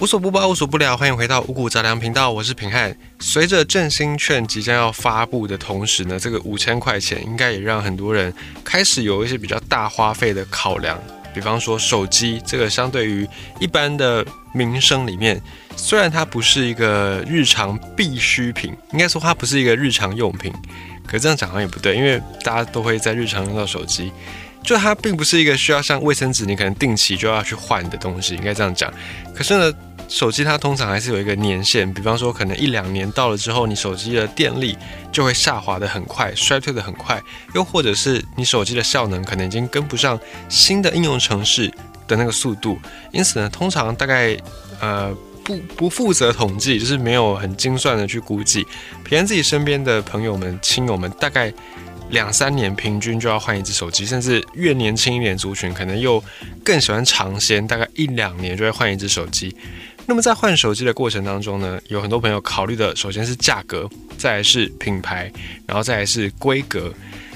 [0.00, 2.96] 无所不包，无所不聊，欢迎回到五谷杂粮频道，我是平汉。
[3.18, 8.32] 随着振兴券即将要发布的同时呢，这个五千块钱应该也让很多人
[8.64, 10.98] 开始有一些比较大花费的考量。
[11.34, 13.28] 比方说手机，这个相对于
[13.58, 14.24] 一般的
[14.54, 15.38] 民生里面，
[15.76, 20.50] 虽然它不是一个日常必需品，应该说它不是一个日常用品，
[21.06, 24.10] 可这样讲好像也不对，因为大家都会在日常用到手机。
[24.62, 28.92] 就它并不是一个需要像卫生纸，你可能定期就要去换的东西，应该这样讲。
[29.34, 29.72] 可是呢，
[30.10, 34.76] 手机它通常还是有一个年限，比方说可能一两年到了之后，你手机的电力
[35.12, 37.22] 就会下滑的很快，衰退的很快，
[37.54, 40.18] 又或者是你手机的效能可能已经跟不上
[40.48, 41.72] 新的应用程式
[42.08, 42.76] 的那个速度。
[43.12, 44.36] 因此呢，通常大概
[44.80, 48.66] 呃不不负责统计，就是没有很精算的去估计，
[49.04, 51.52] 平安自己身边的朋友们、亲友们大概。
[52.10, 56.20] 两三年平均就要换一只手机，甚至越年轻一点族群可能又
[56.64, 59.56] 更喜欢尝鲜，大概一两年就会换一只手机。
[60.10, 65.30] 那么在换手机的过程当中呢，有很多朋友考虑的首先是价格，再来是品牌，
[65.68, 66.92] 然后再来是规格。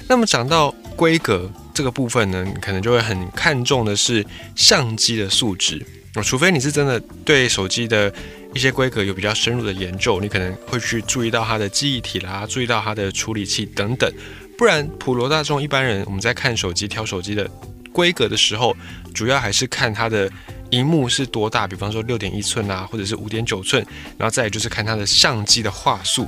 [0.08, 4.26] 那么讲到规格这个部分呢，你可能就会很看重的是
[4.56, 5.86] 相机的素质。
[6.24, 8.12] 除非你是真的对手机的
[8.52, 14.12] 一些规格有比较深入的研究，你可能会去注意到它的记忆体啦，注意到它的处理器等等。
[14.58, 17.48] 不然，普罗大众一般人，我们在看手机、挑手机的
[17.92, 18.76] 规格的时候，
[19.14, 20.28] 主要还是看它的
[20.74, 23.84] 荧幕是多大，比方说六点一寸啊，或者是五点九寸，
[24.18, 26.26] 然后再就是看它的相机的画素。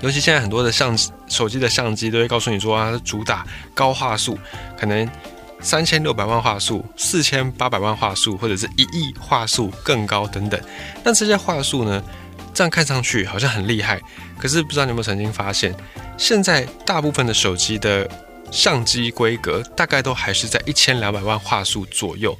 [0.00, 4.38] 尤其现在很多的相机、手机的相机都会告诉你说啊，主打高画素，
[4.78, 5.08] 可能
[5.60, 10.60] 三千六百万画素、四千八百万画素，或者是一亿画素更高等等。
[11.04, 12.02] 那这些画素呢？
[12.54, 14.00] 这样看上去好像很厉害，
[14.38, 15.74] 可是不知道你有没有曾经发现，
[16.16, 18.08] 现在大部分的手机的
[18.50, 22.34] 相机规格大概都还是在一千两百万画素左右，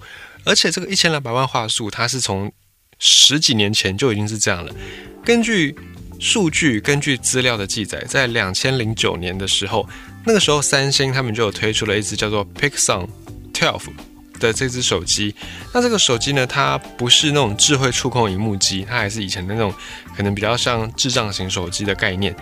[0.47, 2.51] 而且这个一千两百万画素，它是从
[2.99, 4.75] 十几年前就已经是这样了。
[5.23, 5.77] 根据
[6.19, 9.87] 数据，根据资料的记载，在两千零九年的时候，
[10.25, 13.07] 那个时候三星他们就有推出了一支叫做 Pixel
[13.53, 13.91] Twelve。
[14.39, 15.35] 的这只手机，
[15.73, 19.73] 那这个手机呢，它不是那种智慧触控荧幕机，它还是以前的那种
[20.15, 22.37] 可能比较像智障型手机的概念。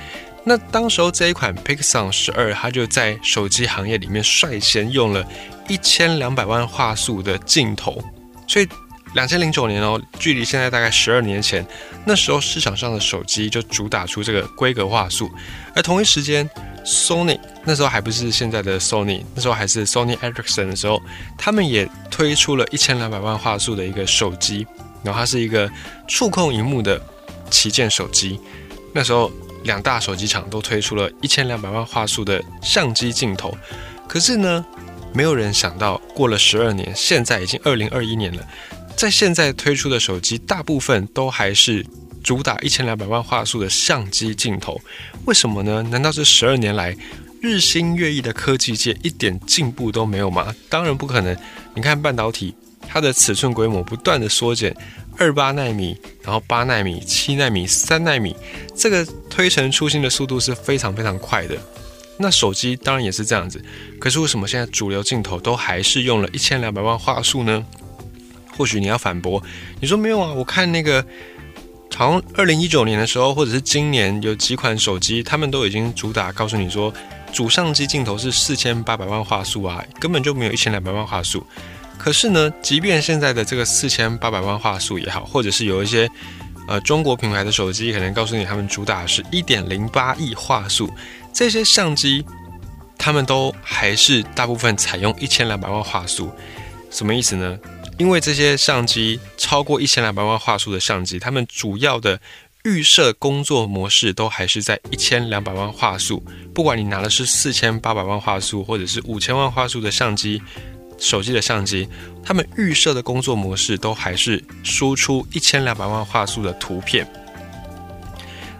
[0.45, 5.27] 那当时候这一款 Pixel 十二，它就在手机行业里面率先用了
[5.69, 8.03] 一千两百万画素的镜头，
[8.47, 8.69] 所以
[9.15, 11.67] 两千零九年哦，距离现在大概十二年前，
[12.05, 15.31] 那时候市场上的手机就主打出这个规格画素，
[15.75, 16.49] 而同一时间。
[16.87, 21.01] Sony 那时候还不是现在的 Sony，那时候还是 Sony Ericsson 的时候，
[21.39, 24.67] 他们也推出了一千两百万画素的一个手机，
[25.03, 25.71] 然后它是一个
[26.07, 27.01] 触控荧幕的
[27.51, 28.39] 旗舰手机。
[28.93, 29.33] 那时候
[29.65, 33.57] 两大手机厂都推出了一千两百万画素的相机镜头，
[34.09, 34.65] 可是呢，
[35.13, 38.47] 没有人想到过了十二年，现在已经二零二一年了，
[38.97, 41.85] 在现在推出的手机大部分都还是。
[42.23, 44.81] 主打一千两百万画素的相机镜头，
[45.27, 45.83] 为什么呢？
[45.91, 46.97] 难道这十二年来
[47.43, 50.55] 日新月异的科技界一点进步都没有吗？
[50.71, 51.37] 当然不可能。
[51.75, 52.55] 你看半导体，
[52.89, 54.75] 它的尺寸规模不断的缩减，
[55.19, 58.35] 二八纳米，然后八纳米、七纳米、三纳米，
[58.77, 61.57] 这个推陈出新的速度是非常非常快的。
[62.19, 63.63] 那手机当然也是这样子，
[63.99, 67.65] 可是为什么现在主流镜头都还是用了一千两百万画素呢？
[68.57, 69.43] 或许你要反驳，
[69.81, 70.33] 你说没有啊？
[70.33, 71.05] 我看那个。
[71.97, 76.93] 好像二零一九年的时候，或者是今年有几款手机，他们都已经主打告诉你说，
[77.33, 81.47] 主相机镜头是四千八百万画素啊，根本就没有一千两百万画素。
[81.99, 86.09] 可是呢，即便现在的这个四千八百万画素也好，或者是有一些
[86.69, 90.91] 呃中国品牌的手机，可能告诉你他们主打是一点零八亿画素，
[91.33, 92.25] 这些相机
[92.99, 96.31] 他们都还是大部分采用一千两百万画素，
[96.91, 97.59] 什么意思呢？
[97.97, 102.21] 因为这些相机超过一千两百万画素的相机，它们主要的
[102.65, 106.21] 预设工作模式都还是在一千两百万画素。
[106.53, 110.43] 不管你拿的是四千八百万画素，或者是五千万画素的相机，
[110.99, 111.89] 手机的相机，
[112.23, 117.07] 他们预设的工作模式都还是输出一千两百万画素的图片。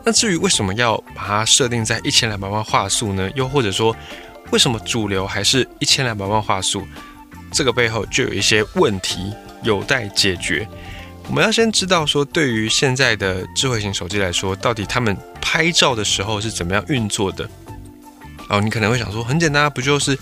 [0.05, 3.31] 那至于为什么要把它设定在一千两百万画素呢？
[3.35, 3.97] 又或者说，
[4.51, 6.87] 为什么主流还是一千两百万画素？
[7.51, 9.33] 这个背后就有一些问题
[9.63, 10.69] 有待解决。
[11.27, 17.49] 我们要先知道说，对于现在的智慧型手机来说，到底他们拍照的时候是怎么样运作的？
[18.49, 20.19] 哦，你可能会想说，很简单，不就是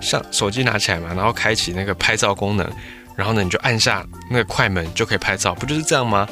[0.00, 2.70] 像手机拿起来嘛，然后开启那个拍照功能，
[3.14, 6.28] 然后呢你就按下那个快门就可以拍照，不就是这样吗？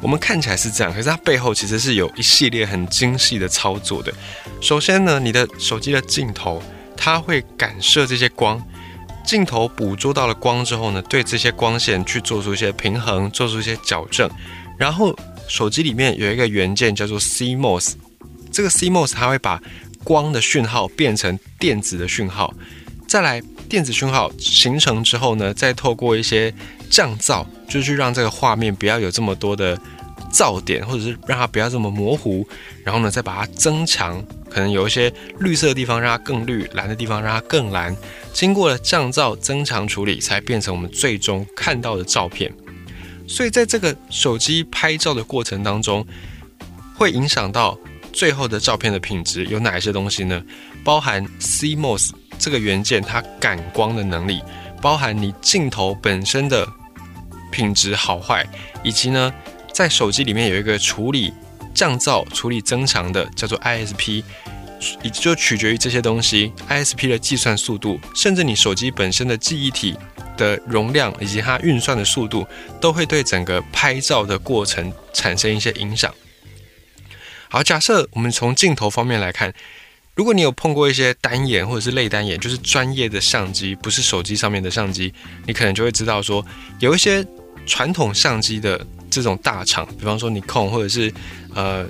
[0.00, 4.12] 我们看起来是这样，可是它背后其实是有一系列很精细的操作的。
[4.60, 6.62] 首先呢，你的手机的镜头
[6.96, 8.62] 它会感射这些光。
[9.24, 14.30] 镜头捕捉到了光之后呢，对这些光线去做出一些平衡，做出一些矫正。
[14.76, 15.16] 然后
[15.48, 17.94] 手机里面有一个元件叫做 CMOS，
[18.52, 19.58] 这个 CMOS 它会把
[20.04, 22.54] 光的讯号变成电子的讯号，
[23.08, 26.54] 再来电子讯号形成之后呢，再透过一些
[26.88, 29.76] 降噪，就是让这个画面不要有这么多的。
[30.32, 32.44] 噪点，或者是让它不要这么模糊，
[32.82, 34.20] 然后呢，再把它增强，
[34.50, 37.96] 可能有一些绿色的地方让它更绿，蓝的地方让它更蓝。
[38.32, 42.52] 经过了降噪、增强处理，才变成我们最终看到的照片。
[43.28, 46.04] 所以，在这个手机拍照的过程当中，
[46.96, 47.78] 会影响到
[48.14, 50.42] 最后的照片的品质有哪一些东西呢？
[50.82, 54.40] 包含 CMOS 这个元件它感光的能力，
[54.80, 56.66] 包含你镜头本身的
[57.50, 58.46] 品质好坏，
[58.82, 59.32] 以及呢。
[59.72, 61.34] 在手机里面有一个处理
[61.74, 64.22] 降噪、处理增强的，叫做 ISP，
[65.02, 69.98] 也就取决于这些东西，ISP 的计算速度，甚至你手机本身的记忆体
[70.36, 72.46] 的容量以及它运算的速度，
[72.80, 76.14] 都会对整个拍照的过程产生一些影响。
[77.54, 79.54] 好，假设我们从镜头方面来看，
[80.16, 85.14] 如果你有碰过一些单眼或者是类单眼，就是专业的相机，不是手机上面的相机，
[85.46, 86.44] 你可能就会知道说，
[86.80, 87.24] 有一些
[87.64, 88.84] 传统相机的。
[89.08, 91.14] 这种大厂，比方说尼康或者是
[91.54, 91.86] 呃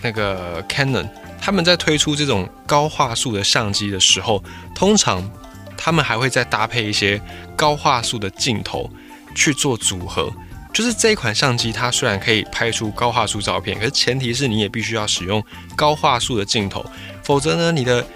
[0.00, 1.06] 那个 Canon，
[1.38, 4.42] 他们在推出这种高画素的相机的时候，
[4.74, 5.30] 通常
[5.76, 7.20] 他们还会再搭配一些
[7.54, 8.90] 高画素的镜头
[9.34, 10.32] 去做组合。
[10.76, 15.42] 就是这一款相机，它虽然可以拍出高画素照片，可是前提是你也必须要使用
[15.74, 16.84] 高画素的镜头，
[17.22, 18.06] 否则呢，你的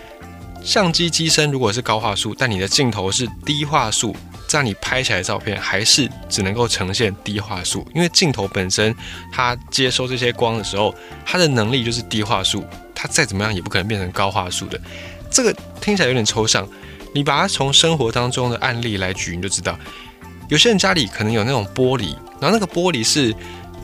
[0.62, 4.14] 相机机身如果是高画素，但你的镜头是低画素。
[4.46, 8.94] 这样你拍起来的照片还是只能够呈现低画素，因为镜头本身
[9.32, 12.62] 它接收这些光的时候，它的能力就是低画素，
[12.94, 14.78] 它再怎么样也不可能变成高画素的。
[15.30, 16.68] 这个听起来有点抽象，
[17.14, 19.78] 你把它从生活当中的案例来举，你就知道，
[20.50, 23.34] 有些人家里可能有那种玻璃，然后那个玻璃是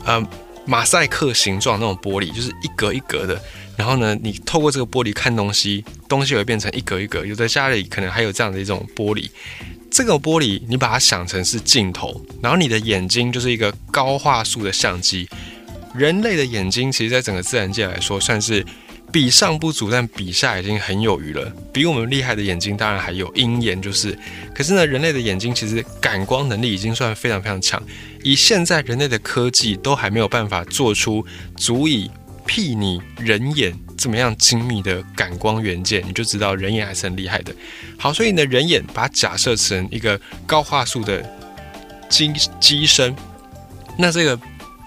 [0.05, 0.21] 呃
[0.65, 3.41] 马赛克形状那种玻璃，就是一格一格的，
[3.77, 7.25] 然后呢，你透过这个玻璃看东西，东西会变成一格一格。
[7.25, 9.29] 有的家里可能还有这样的一种玻璃。
[9.89, 15.27] 这个玻璃，你把它想成是镜头，然后你的眼睛就是一个高画素的相机。
[15.95, 18.63] 人类的眼睛，其实在整个自然界来说，算是
[19.11, 21.51] 比上不足，但比下已经很有余了。
[21.73, 24.17] 比我们厉害的眼睛，当然还有鹰眼，就是。
[24.53, 27.81] 可是呢，人类的眼睛其实感光能力已经算非常非常强。
[28.23, 31.25] 以现在人类的科技，都还没有办法做出
[31.55, 32.09] 足以
[32.45, 33.73] 媲拟人眼。
[33.97, 37.51] 怎么样精密的感光元件，你就知道人眼还是很厉害的。
[37.97, 41.27] 好，所以呢，人眼把它假设成一个高画素的
[42.07, 42.31] 机
[42.61, 43.15] 机身，
[43.97, 44.39] 那这个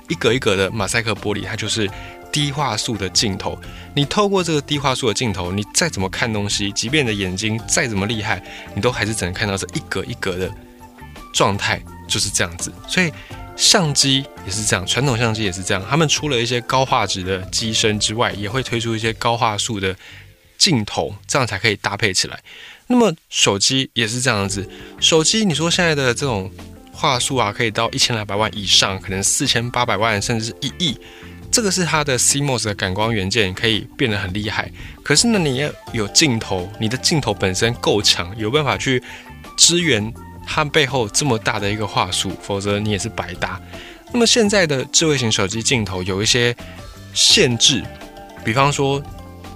[0.08, 1.90] 一格一格的马赛克玻璃，它就是
[2.30, 3.60] 低画素的镜头。
[3.94, 8.42] 你透过这个低画素的镜头，你再怎么看东西，即便你的眼睛再怎么厉害，
[8.74, 10.50] 你都还是只能看到这一格一格的
[11.32, 12.72] 状态，就是这样子。
[12.88, 13.12] 所以。
[13.56, 15.84] 相机也是这样，传统相机也是这样。
[15.86, 19.94] 他们除了一些高画质的机身之外，也会推出一些高画素的
[20.56, 22.40] 镜头，这样才可以搭配起来。
[22.86, 24.66] 那么手机也是这样子，
[24.98, 26.50] 手机你说现在的这种
[26.90, 30.98] 画素啊，可以到一千两百万以上，可能四千八百万甚至是一亿，
[31.50, 34.70] 这个是它的 CMOS 的感光元件可以变得很厉害。
[35.02, 39.02] 可是呢，你要有镜头，你的镜头本身够强，有办法去
[39.56, 40.12] 支援。
[40.52, 43.60] 它背后这么大的一个话术，否则你也是白搭。
[44.12, 46.56] 那么现在的智慧型手机镜头有一些
[47.14, 47.84] 限制，
[48.44, 49.00] 比方说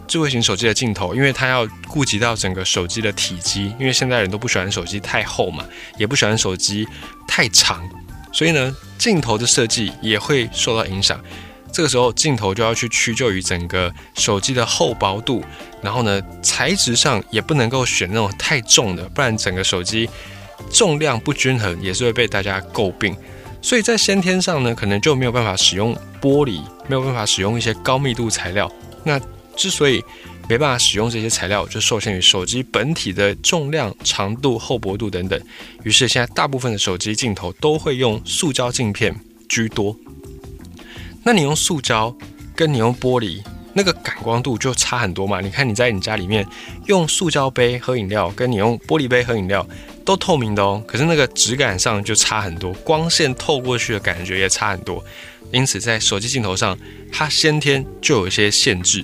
[0.06, 5.64] 智慧型手机的镜头，因为它要顾及到整个手机的体积，因为现在人都不喜欢手机太厚嘛，
[5.98, 6.86] 也不喜欢手机
[7.26, 7.82] 太长，
[8.30, 11.20] 所以呢，镜头的设计也会受到影响。
[11.74, 15.42] 这个时候镜头就要去屈就于整个手机的厚薄度，
[15.82, 20.08] 然后呢，材质上也不能够选那种太重的，不然整个手机。
[20.70, 23.16] 重量不均衡也是会被大家诟病，
[23.60, 28.70] 所以在先天上呢，可能就没有办法使用玻璃，没有办法使用一些高密度材料。
[29.02, 29.20] 那
[29.56, 30.00] 之所以
[30.48, 35.38] 没办法使用这些材料，就受限于手机本体的重量、长度、厚薄度等等。
[35.82, 39.12] 于是现在大部分的手机镜头都会用塑胶镜片
[39.48, 39.94] 居多。
[41.24, 42.14] 那你用塑胶
[42.54, 45.40] 跟你用玻璃，那个感光度就差很多嘛？
[45.40, 46.46] 你看你在你家里面
[46.86, 49.66] 用塑胶杯喝饮料，跟你用玻璃杯喝饮料。
[50.04, 55.02] 都透明的哦，可是那个质感上就差很多，光线透过去的感觉也差很多。
[55.50, 56.76] 因此，在手机镜头上，
[57.10, 59.02] 它先天就有一些限制。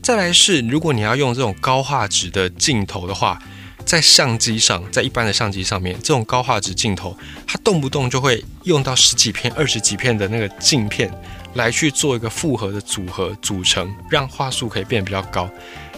[0.00, 3.36] 再来是，如果你要用这种高画质的镜头的话，
[3.84, 11.10] 在相机上，在一般的相机上面，这种高画质镜头，它动不动就会用到十几片、二十几片的那个镜片
[11.58, 15.50] 来去做一个复合的组合组成，让画素可以变得比较高。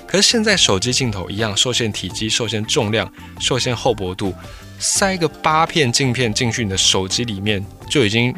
[0.08, 4.34] 可是现在手机镜头一样受限体积、受限重量、受限厚薄度，
[4.78, 8.34] 塞个八片镜片进去你的手机里面，就已经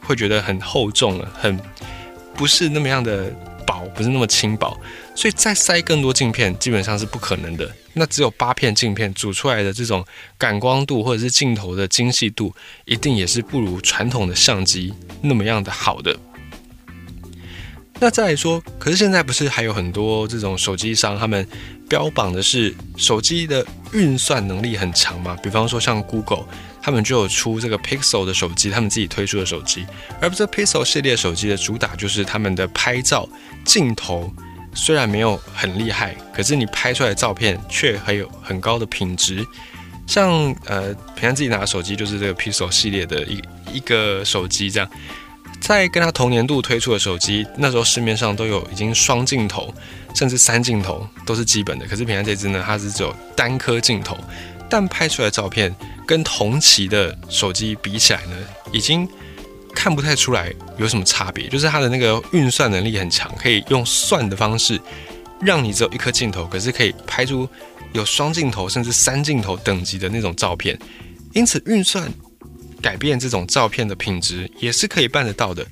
[0.00, 1.58] 会觉得很厚重了，很
[2.34, 3.32] 不是那么样的
[3.64, 4.76] 薄，不是那么轻薄。
[5.14, 7.72] 所以再塞更多镜片基本上是不可能的。
[7.92, 10.04] 那只有八片镜片组出来的这种
[10.36, 12.52] 感光度或者是镜头的精细度，
[12.84, 16.18] 一定也是不如传统的相机那么样的好的。
[18.04, 21.48] 那再来说，可是现在不是还有很多这种手机商，他们
[21.88, 25.34] 标榜的是手机的运算能力很强吗？
[25.42, 26.44] 比方说像 Google，
[26.82, 29.86] 他们就有出这个 Pixel 的手机，他们自己推出的手机，
[30.20, 33.26] 而这 Pixel 系列手机的主打就是他们的拍照
[33.64, 34.30] 镜头。
[34.74, 39.42] 虽然没有很厉害，可是你拍出来的照片却很有很高的品质。
[40.06, 43.42] 像呃，平常自己拿的手机就是这个 Pixel 系列的一
[43.72, 44.90] 一个手机，这样
[45.72, 49.72] 在跟它同年度推出的手机，那时候市面上都有已经双镜头，
[50.14, 51.86] 甚至三镜头都是基本的。
[51.86, 54.16] 可是平安这只呢，它是只有单颗镜头，
[54.68, 55.74] 但拍出来的照片
[56.06, 58.36] 跟同期的手机比起来呢，
[58.72, 59.08] 已经。
[59.76, 64.80] 看不太出来有什么差别，就是它的那个运算能力很强，可以用算的方式，
[65.40, 67.46] 让你只有一颗镜头，可是可以拍出
[67.92, 70.78] 有双镜头甚至三镜头等级的那种照片。
[71.32, 72.08] 因此，运算
[72.84, 75.66] 改变这种照片的品质也是可以办得到的。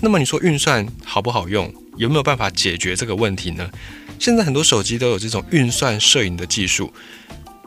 [0.00, 1.70] 那么，你说运算好不好用？
[1.98, 3.70] 有没有办法解决这个问题呢？
[4.18, 6.90] 现在很多手机都有这种运算摄影的技术，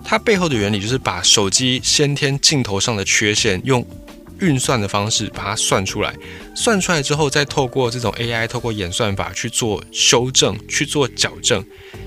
[0.03, 3.85] 它背后的原理就是把手机先天镜头上的缺陷用。
[4.39, 6.13] 运算的方式把它算出来，
[6.55, 11.63] 算出来之后再透过这种 AI，透过演算法去做修正、去做矫正，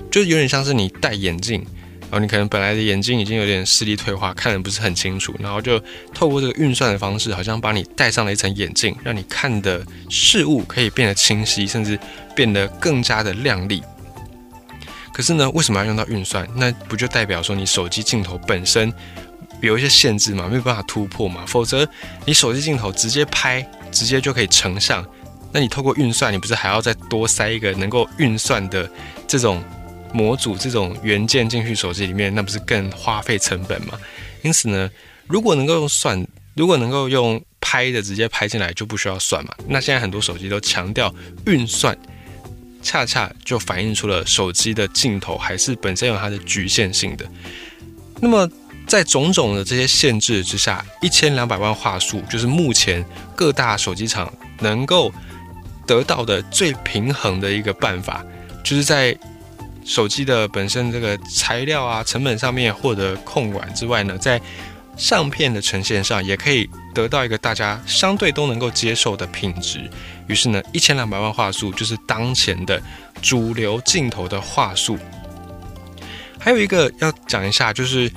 [0.09, 1.65] 就有点像是你戴眼镜，
[2.11, 5.81] 然后你可能本来的眼睛已经有点视力退化，看的不是很清楚，然后就
[6.13, 11.97] 透过这个运算的方式，好像把你戴上了一层眼镜，让你看的事物可以变得清晰，甚至
[12.35, 13.81] 变得更加的亮丽。
[15.13, 16.45] 可是呢，为什么要用到运算？
[16.55, 18.93] 那不就代表说你手机镜头本身？
[19.61, 21.87] 有一些限制嘛，没有办法突破嘛，否则
[22.25, 25.05] 你手机镜头直接拍，直接就可以成像。
[25.51, 28.89] 那你透过运算，你不是还要再多塞一个能够运算的
[29.27, 29.63] 这种
[30.13, 33.97] 模组、这种元件进去手机里面，那不是更花费成本吗？
[34.41, 34.89] 因此呢，
[35.27, 36.25] 如果能够用算，
[36.55, 39.53] 如果能够用拍的直接拍进来，就不需要算嘛。
[39.67, 41.13] 那现在很多手机都强调
[41.45, 41.97] 运算，
[42.81, 47.25] 恰恰就反映出了手机的镜头还是本身有它的局限性的。
[48.19, 48.49] 那么。
[48.87, 53.05] 在种种的这些限制之下，一千两百万画素就是目前
[53.37, 55.13] 各大手机厂能够
[55.87, 58.25] 得到的最平衡的一个办法，
[58.65, 59.17] 就是在
[59.85, 64.39] 手机的本身这个材料啊成本上面获得控管之外呢，在
[64.97, 69.89] 相片的呈现上也可以得到一个大家相对都能够接受的品质。
[70.27, 72.81] 于是呢，一千两百万画素就是当前的
[73.21, 74.97] 主流镜头的画素。
[76.39, 78.11] 还有一个要讲一下，就是。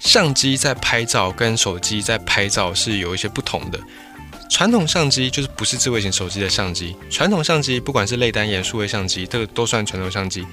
[0.00, 3.80] 相机在拍照跟手机在拍照是有一些不同的。
[4.48, 6.94] 传统相机就是不是智慧型手机的相机。
[7.10, 10.46] 传统相机不管是类单眼、数位相机，这个都算传统相机。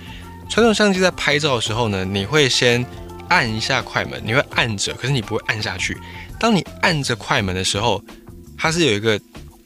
[0.50, 2.86] 传统相机在拍照的时候呢，你会先
[3.30, 5.98] 按一下快门，你会按着，可是你不会按下去。
[6.40, 8.02] 当你按着快门的时候，
[8.58, 9.20] 它是有一个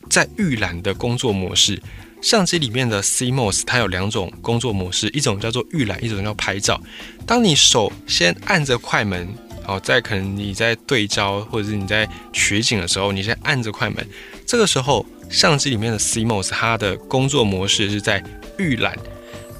[0.10, 1.82] 在预览的工作模式。
[2.22, 6.82] 相机里面的 CMOS 它有两种工作模式，一种叫做预览，一种叫拍照。
[7.26, 9.28] 当你手先按着快门。
[9.68, 14.04] 哦，在可能你在对焦或者是你在取景的时候，你先按着快门，
[14.44, 18.24] 这个时候相机里面的 CMOS 它的工作模式是在
[18.58, 18.98] 预览，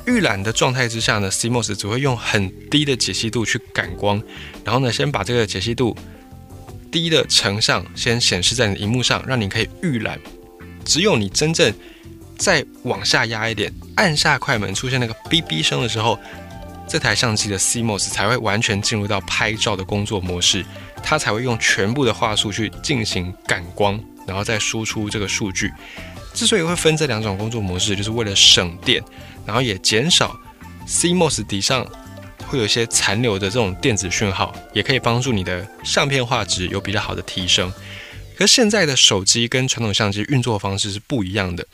[0.10, 4.22] 预览的状态之下呢，CMOS 只会用很低的解析度去感光，
[4.66, 5.96] 然后呢，先把这个解析度
[6.92, 10.20] 低的成像先显示在你的荧幕上，让你可以预览。
[10.84, 11.72] 只有你真正
[12.38, 16.20] 再往下压一点，按下快门出现那个哔哔声的时候。
[16.92, 20.66] 这台相机的 CMOS 才会完全进入到拍照的工作模式，
[21.04, 25.72] 它才会用全部的话术去进行感光，然后再输出这个数据。
[26.34, 29.04] 之所以会分这两种工作模式，就是为了省电，
[29.50, 30.40] 然后也减少
[30.88, 31.84] CMOS 底上
[32.46, 37.74] 会有一些残留的这种电子讯号，也可以帮助你的相片画质有比较好的提升。
[38.38, 41.66] 可现在的手机跟传统相机运作方式是不一样的。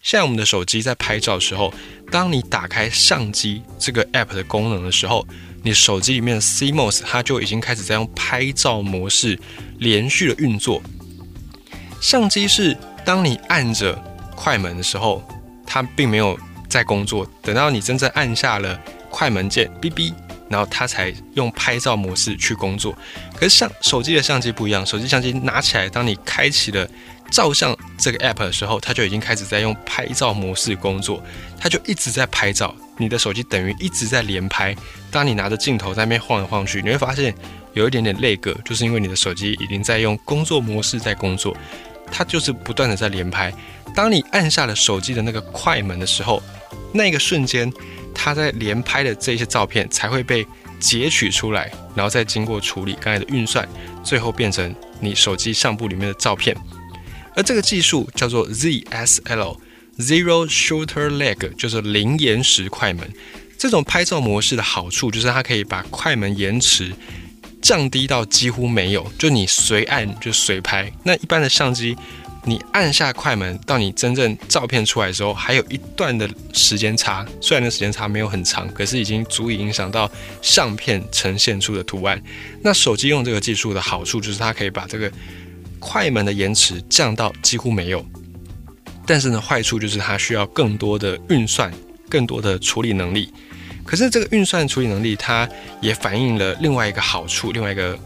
[0.00, 1.74] 现在我们的手机在拍照的时候，
[2.10, 5.26] 当你打开相机这个 app 的功能的时候，
[5.62, 9.38] 你手机里面的 CMOS 它就已经开始在用拍照模式
[9.78, 10.82] 连续的运作。
[12.00, 12.74] 相机是
[13.04, 13.94] 当你按着
[14.34, 15.22] 快门的时候，
[15.66, 16.38] 它并没有
[16.76, 18.78] 在工作，等到你真正按下了
[19.08, 20.12] 快门键，哔哔，
[20.50, 22.94] 然后它才用拍照模式去工作。
[23.34, 26.86] 可是像手机的相机不一样，手机相机拿起来，当你开启了
[27.30, 31.22] 照相这个 app 的时候，它就已经开始在用拍照模式工作，
[31.58, 32.76] 它就一直在拍照。
[32.98, 34.76] 你的手机等于一直在连拍。
[35.10, 37.34] 当你拿着镜头在那边晃来晃去，你会发现
[37.72, 41.56] 有一点点累个，就是因为你的手机已经在用工作模式在工作，
[42.10, 43.52] 它就是不断的在连拍。
[43.94, 46.42] 当你按下了手机的那个快门的时候，
[46.92, 47.72] 那个瞬间，
[48.14, 50.46] 它在连拍的这些照片才会被
[50.78, 53.66] 截取出来，然后再经过处理，刚才的运算，
[54.04, 56.56] 最后变成你手机相簿里面的照片。
[57.34, 59.56] 而这个技术叫做 ZSL。
[59.98, 63.10] Zero Shooter Leg 就是零延时快门。
[63.56, 66.92] 这种拍照模式的好处就是它可以把快门延迟
[67.62, 70.92] 降低到几乎没有，就你随按就随拍。
[71.02, 71.96] 那一般的相机，
[72.44, 77.26] 你按下快门到你真正照片出来的时候，还有一段的时间差。
[77.40, 80.08] 虽然那时间差没有很长，可是已经足以影响到
[80.40, 82.22] 相片呈现出的图案。
[82.62, 85.10] 那手机用这个技术的好处就是它可以把这个
[85.80, 88.06] 快门的延迟降到几乎没有。
[89.04, 91.72] 但是呢，坏处就是它需要更多的运算、
[92.08, 93.32] 更多的处理能力。
[93.86, 95.48] 可是这个运算处理能力，它
[95.80, 97.98] 也反映了另外一个好处，另外一个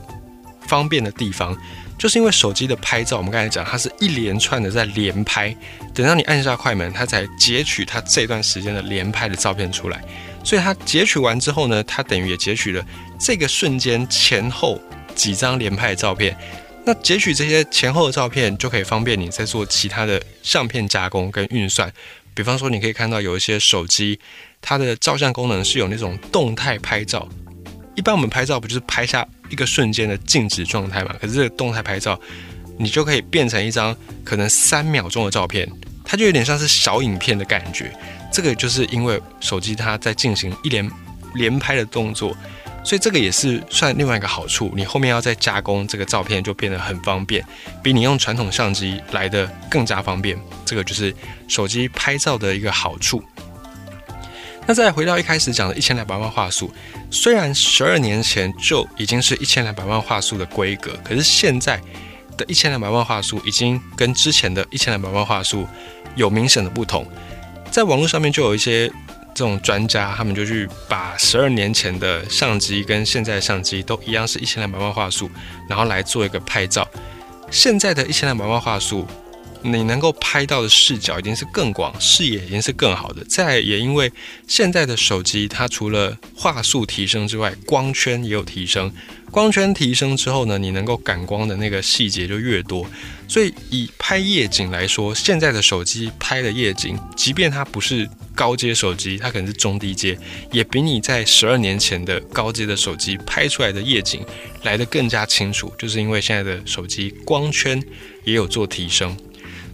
[0.60, 1.56] 方便的地方，
[1.98, 5.56] 就是因为手机的拍照，我们刚才讲，它是一连串的在连拍，
[5.94, 10.00] 等到你按下快门，它才截取它这段时间的连拍的照片出来。
[10.44, 12.84] 所以它截取完之后呢，它等于也截取了
[13.18, 14.80] 这个瞬间前后
[15.14, 16.36] 几张连拍的照片。
[16.82, 21.92] 那截取这些前后的照片，就可以方便你在做其他的相片加工跟运算。
[22.32, 24.18] 比方说，你可以看到有一些手机，
[24.60, 27.28] 它的照相功能是有那种动态拍照。
[27.96, 31.14] 一般我们拍照不就是拍下一个瞬间的静止状态嘛？
[31.20, 32.18] 可是这个动态拍照，
[32.78, 35.70] 你就可以变成一张可能三秒钟的照片，
[36.04, 37.92] 它就有点像是小影片的感觉。
[38.32, 40.88] 这个就是因为手机它在进行一连
[41.34, 42.34] 连拍的动作。
[42.82, 47.44] 所以这个也是算另外一个好处，你后面要再加工这个照片就变得很方便，
[47.82, 50.38] 比你用传统相机来的更加方便。
[50.64, 51.14] 这个就是
[51.46, 53.22] 手机拍照的一个好处。
[54.70, 56.72] 那再回到一开始讲的一千两百万画素，
[57.10, 61.80] 虽然十二年前就已经是一千两百万画素的规格，可是现在
[62.36, 65.66] 的一千两百万画素已经跟之前的一千两百万画素
[66.14, 67.04] 有明显的不同。
[67.68, 68.88] 在网络上面就有一些。
[69.32, 75.30] 这种专家，他们就去把十二年前的相机跟现在的相机都一样是一千两百万画素，
[75.68, 76.86] 然后来做一个拍照。
[77.50, 79.06] 现在的一千两百万画素，
[79.62, 83.24] 你能够拍到的视角已经是更广，视野已经是更好的。
[83.24, 84.10] 再也因为
[84.46, 88.92] 现在的手机，它除了画素提升之外，光圈也有提升。
[89.30, 92.84] 光圈提升之后呢，你能够感光的那个细节就越多。
[93.28, 100.18] 所以以拍夜景来说，现在的手机拍的夜景，即便它不是高阶手机，它可能是中低阶，
[100.50, 104.24] 也比你在十二年前的高阶的手机拍出来的夜景
[104.64, 105.72] 来得更加清楚。
[105.78, 107.80] 就是因为现在的手机光圈
[108.24, 109.16] 也有做提升，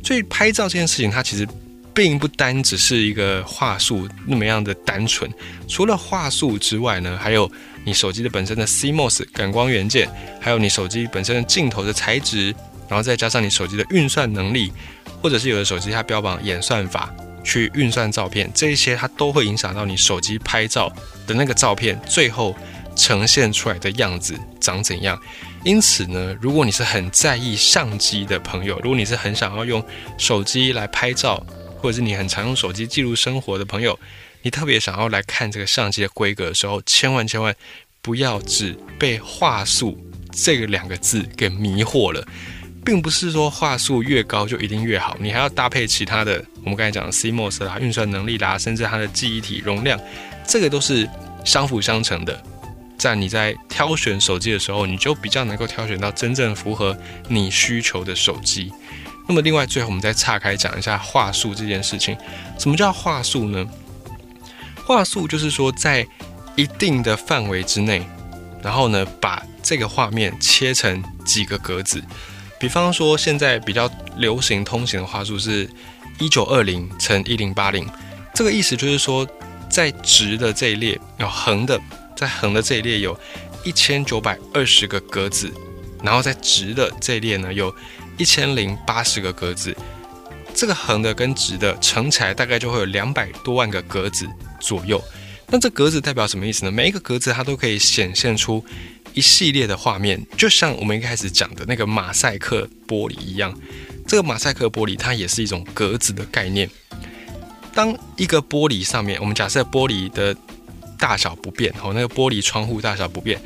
[0.07, 1.45] 所以拍照这件事情，它其实
[1.93, 5.29] 并不单只是一个话术那么样的单纯。
[5.67, 7.51] 除了话术之外呢，还有
[7.85, 10.09] 你手机的本身的 CMOS 感光元件，
[10.41, 12.55] 还有你手机本身的镜头的材质。
[12.89, 14.73] 然后再加上你手机的运算能力，
[15.21, 20.89] 或者是有的手机它标榜演算法去运算照片，这一些它都会影响到你手机拍照
[21.27, 22.55] 的那个照片最后
[22.95, 25.21] 呈现出来的样子长怎样。
[25.67, 29.85] 因此呢，如果你是很在意相机的朋友，如果你是很想要用
[30.17, 31.45] 手机来拍照，
[31.81, 33.99] 或者是你很常用手机记录生活的朋友，
[34.43, 37.53] 你特别想要来看这个相机的规格的时候，千万千万
[38.01, 39.99] 不要只被画素
[40.31, 42.25] 这个两个字给迷惑了。
[42.85, 49.99] 并不是说画素越高就一定越好，你还要搭配其他的，我们刚才讲的 CMOS 啦、运算能力啦，甚至它的记忆体容量，
[50.47, 51.11] 这个都是
[51.45, 52.41] 相辅相成的。
[53.07, 58.73] 但你在挑选手机的时候，你就比较能够挑选到真正符合你需求的手机。
[59.29, 62.17] 那么，另外最后我们再岔开讲一下画素这件事情。
[62.59, 63.65] 什么叫画素呢？
[64.85, 66.05] 画素就是说在
[66.57, 68.05] 一定的范围之内，
[68.61, 72.03] 然后呢把这个画面切成几个格子。
[72.59, 75.71] 比方说，现在比较流行通行的话术是
[76.19, 77.89] 一九二零乘一零八零，
[78.35, 79.25] 这个意思就是说，
[79.71, 81.81] 在直的这一列有横的，
[82.17, 83.17] 在横的这一列有
[83.63, 85.53] 一千九百二十个格子，
[86.03, 87.73] 然后在直的这一列呢有
[88.17, 89.77] 一千零八十个格子，
[90.55, 94.27] 这个横的跟直的乘起来大概就会有两百多万个格子
[94.59, 95.01] 左右。
[95.49, 96.73] 那这格子代表什么意思呢？
[96.73, 98.65] 每一个格子它都可以显现出。
[99.15, 103.59] 一系列的画面，就像我们一开始讲的那个马赛克玻璃一样，
[104.07, 106.69] 这个马赛克玻璃它也是一种格子的概念。
[107.73, 110.37] 当一个玻璃上面，我们假设玻璃的
[110.97, 113.41] 大小不变，哦，那个玻璃窗户大小不变，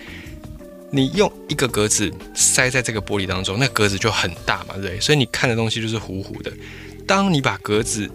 [0.91, 5.01] 你用一个格子塞在这个玻璃当中，那格子就很大嘛，对不对？
[5.01, 6.53] 所以你看的东西就是糊糊的。
[7.07, 8.11] 当你把格子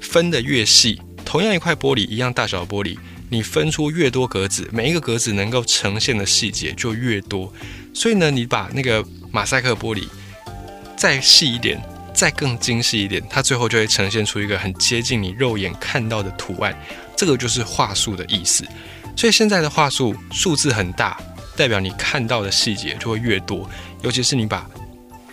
[0.00, 2.96] 分的越细，同样一块玻璃，一样大小的玻璃，
[3.28, 7.52] 你分出越多格子，每一个格子能够呈现的细节就越多。
[7.92, 10.04] 所以呢，你把那个马赛克玻璃
[10.96, 11.80] 再细一点，
[12.14, 16.74] 再更精细一点，它最后就会呈现出一个很接近你肉眼看到的图案。
[17.20, 18.64] 这个就是画素的意思。
[19.14, 21.20] 所以现在的话素数字很大，
[21.54, 23.68] 代表你看到的细节就会越多。
[24.00, 24.66] 尤其是你把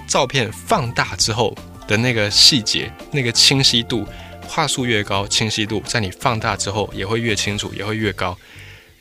[0.06, 1.56] 照片放大之后
[1.88, 4.06] 的那个细节，那个清晰度，
[4.46, 8.38] 画素越高，清晰度在你放大之后也会越清楚，也会越高。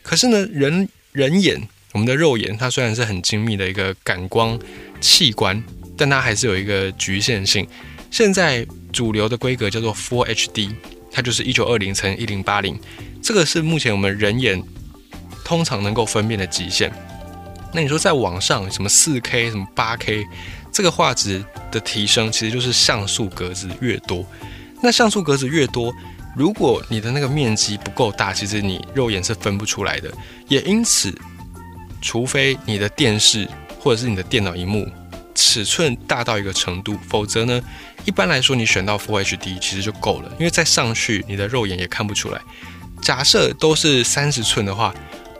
[0.04, 1.60] 可是呢，人人眼。
[1.92, 4.56] 我们的肉眼，它虽然是很精密的一个感光
[5.00, 5.60] 器官，
[5.96, 7.66] 但它还是有一个局限性。
[8.10, 10.70] 现在主流的规格叫做 Full HD，
[11.16, 12.78] 它就是一九二零乘一零八零，
[13.22, 14.62] 这个是目前我们人眼
[15.42, 16.92] 通常能够分辨的极限。
[17.72, 20.26] 那你说在网上什么四 K、什么八 K，
[20.70, 24.26] 这个画质的提升，其实就是像素格子越多。
[24.82, 25.90] 那像素格子越多，
[26.36, 30.12] 如果你的那个面积不够大，其实你肉眼是分不出来的。
[30.48, 31.18] 也因此。
[32.02, 33.48] 除非你的电视
[33.80, 34.86] 或者是你的电脑荧幕
[35.34, 37.60] 尺寸大到一个程度，否则呢，
[38.06, 42.40] 一般来说你选到 Full HD 其实就够了，因为再上去你的肉眼也看不出来。
[43.02, 44.94] 假设都是三十寸的话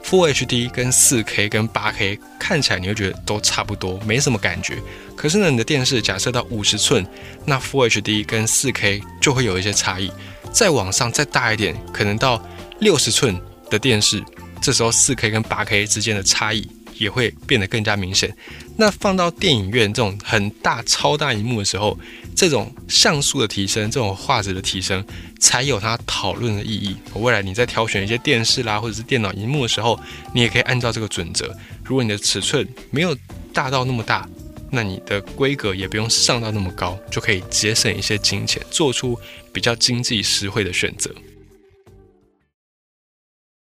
[0.05, 4.79] ，Full HD 跟四 K 跟八 K 看起来你会觉得都差不多，没什么感觉。
[5.17, 7.07] 可是呢，你的电视假设到五十寸，
[7.45, 10.11] 那 Full HD 跟四 K 就会有一些差异。
[10.53, 12.45] 再往上再大一点，可能到
[12.81, 14.23] 六十寸的电视。
[14.61, 18.35] 这时候四 K 跟八 K 之间的差异也会变得更加明显。
[18.77, 21.99] 那放到电影院这种很大超大荧幕的时候，
[22.37, 25.03] 这种像素的提升，这种画质的提升，
[25.40, 26.94] 才有它讨论的意义。
[27.14, 29.99] 未来你在挑选一些电视啦，或者是电脑荧幕的时候，
[30.35, 31.57] 你也可以按照这个准则。
[31.83, 33.16] 如果你的尺寸没有
[33.55, 34.29] 大到那么大，
[34.70, 39.18] 那你的规格也不用上到那么高，就可以节省一些金钱，做出
[39.51, 41.11] 比较经济实惠的选择。